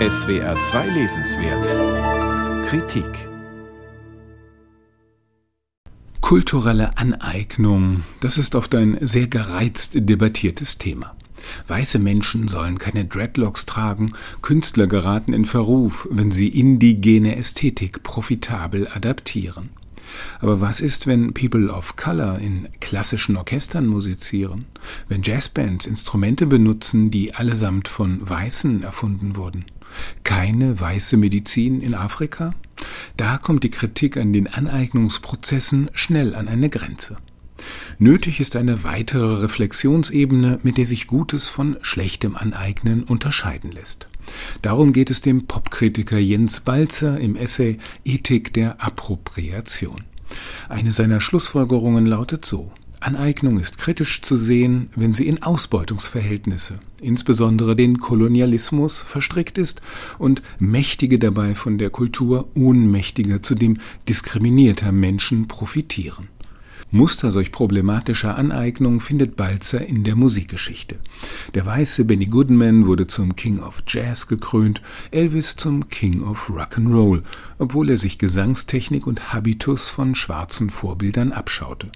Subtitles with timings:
[0.00, 3.06] SWR 2 Lesenswert Kritik
[6.20, 11.14] Kulturelle Aneignung, das ist oft ein sehr gereizt debattiertes Thema.
[11.68, 18.88] Weiße Menschen sollen keine Dreadlocks tragen, Künstler geraten in Verruf, wenn sie indigene Ästhetik profitabel
[18.88, 19.70] adaptieren.
[20.40, 24.66] Aber was ist, wenn People of Color in klassischen Orchestern musizieren?
[25.08, 29.64] Wenn Jazzbands Instrumente benutzen, die allesamt von Weißen erfunden wurden?
[30.22, 32.54] Keine weiße Medizin in Afrika?
[33.16, 37.16] Da kommt die Kritik an den Aneignungsprozessen schnell an eine Grenze.
[37.98, 44.08] Nötig ist eine weitere Reflexionsebene, mit der sich Gutes von schlechtem Aneignen unterscheiden lässt.
[44.62, 50.04] Darum geht es dem Popkritiker Jens Balzer im Essay Ethik der Appropriation.
[50.68, 52.72] Eine seiner Schlussfolgerungen lautet so
[53.04, 59.82] Aneignung ist kritisch zu sehen, wenn sie in Ausbeutungsverhältnisse, insbesondere den Kolonialismus, verstrickt ist
[60.16, 63.76] und Mächtige dabei von der Kultur Ohnmächtiger, zudem
[64.08, 66.28] diskriminierter Menschen profitieren.
[66.90, 70.96] Muster solch problematischer Aneignung findet Balzer in der Musikgeschichte.
[71.52, 74.80] Der weiße Benny Goodman wurde zum King of Jazz gekrönt,
[75.10, 77.22] Elvis zum King of Rock'n'Roll,
[77.58, 81.90] obwohl er sich Gesangstechnik und Habitus von schwarzen Vorbildern abschaute.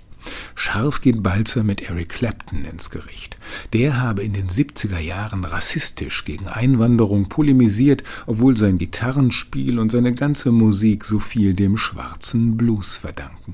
[0.55, 3.39] Scharf geht Balzer mit Eric Clapton ins Gericht.
[3.73, 10.15] Der habe in den 70er Jahren rassistisch gegen Einwanderung polemisiert, obwohl sein Gitarrenspiel und seine
[10.15, 13.53] ganze Musik so viel dem schwarzen Blues verdanken.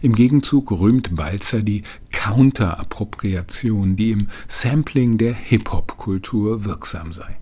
[0.00, 7.36] Im Gegenzug rühmt Balzer die Counterappropriation, die im Sampling der Hip-Hop-Kultur wirksam sei.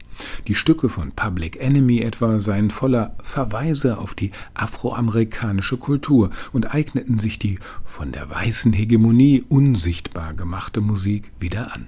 [0.49, 7.19] Die Stücke von Public Enemy etwa seien voller Verweise auf die afroamerikanische Kultur und eigneten
[7.19, 11.87] sich die von der weißen Hegemonie unsichtbar gemachte Musik wieder an.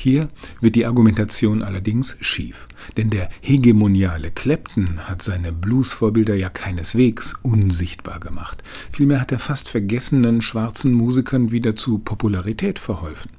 [0.00, 0.28] Hier
[0.62, 8.18] wird die Argumentation allerdings schief, denn der hegemoniale Clapton hat seine Blues-Vorbilder ja keineswegs unsichtbar
[8.18, 8.62] gemacht.
[8.90, 13.30] Vielmehr hat er fast vergessenen schwarzen Musikern wieder zu Popularität verholfen.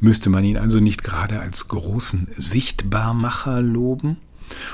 [0.00, 4.16] Müsste man ihn also nicht gerade als großen Sichtbarmacher loben?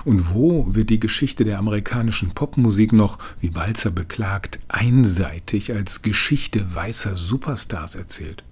[0.05, 6.75] Und wo wird die Geschichte der amerikanischen Popmusik noch, wie Balzer beklagt, einseitig als Geschichte
[6.75, 8.45] weißer Superstars erzählt?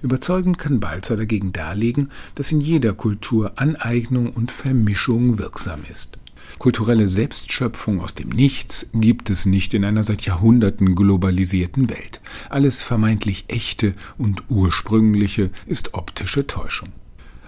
[0.00, 6.15] Überzeugend kann Balzer dagegen darlegen, dass in jeder Kultur Aneignung und Vermischung wirksam ist.
[6.58, 12.20] Kulturelle Selbstschöpfung aus dem Nichts gibt es nicht in einer seit Jahrhunderten globalisierten Welt.
[12.48, 16.88] Alles vermeintlich Echte und Ursprüngliche ist optische Täuschung.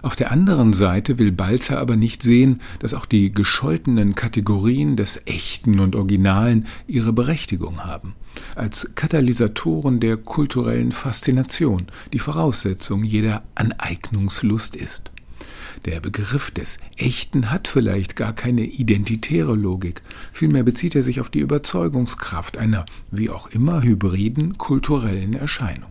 [0.03, 5.23] Auf der anderen Seite will Balzer aber nicht sehen, dass auch die gescholtenen Kategorien des
[5.27, 8.15] Echten und Originalen ihre Berechtigung haben,
[8.55, 15.11] als Katalysatoren der kulturellen Faszination, die Voraussetzung jeder Aneignungslust ist.
[15.85, 20.03] Der Begriff des Echten hat vielleicht gar keine identitäre Logik,
[20.33, 25.91] vielmehr bezieht er sich auf die Überzeugungskraft einer, wie auch immer hybriden kulturellen Erscheinung.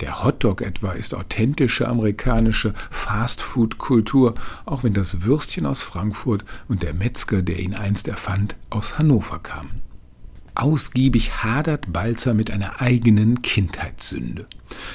[0.00, 6.94] Der Hotdog etwa ist authentische amerikanische Fastfood-Kultur, auch wenn das Würstchen aus Frankfurt und der
[6.94, 9.82] Metzger, der ihn einst erfand, aus Hannover kamen.
[10.54, 14.46] Ausgiebig hadert Balzer mit einer eigenen Kindheitssünde,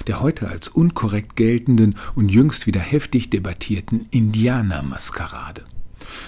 [0.07, 5.63] der heute als unkorrekt geltenden und jüngst wieder heftig debattierten Indianermaskerade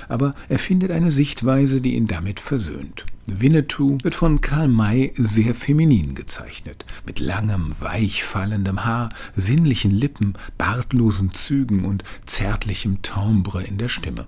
[0.08, 3.06] aber er findet eine Sichtweise, die ihn damit versöhnt.
[3.26, 10.34] Winnetou wird von Karl May sehr feminin gezeichnet, mit langem, weich fallendem Haar, sinnlichen Lippen,
[10.58, 14.28] bartlosen Zügen und zärtlichem Timbre in der Stimme.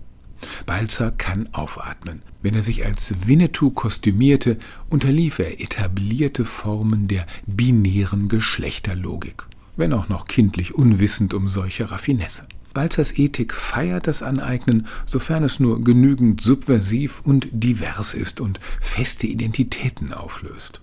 [0.65, 2.21] Balzer kann aufatmen.
[2.41, 4.57] Wenn er sich als Winnetou kostümierte,
[4.89, 9.45] unterlief er etablierte Formen der binären Geschlechterlogik,
[9.75, 12.47] wenn auch noch kindlich unwissend um solche Raffinesse.
[12.73, 19.27] Balzers Ethik feiert das Aneignen, sofern es nur genügend subversiv und divers ist und feste
[19.27, 20.81] Identitäten auflöst.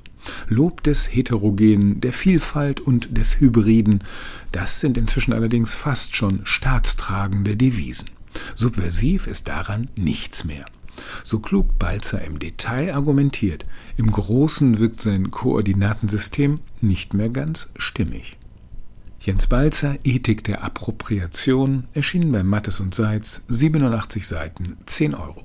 [0.49, 4.03] Lob des Heterogenen, der Vielfalt und des Hybriden,
[4.51, 8.11] das sind inzwischen allerdings fast schon staatstragende Devisen.
[8.55, 10.65] Subversiv ist daran nichts mehr.
[11.25, 13.67] So klug Balzer im Detail argumentiert,
[13.97, 18.39] im Großen wirkt sein Koordinatensystem nicht mehr ganz stimmig.
[19.21, 25.45] Jens Balzer, Ethik der Appropriation, erschienen bei Mattes und Seitz, 87 Seiten, 10 Euro.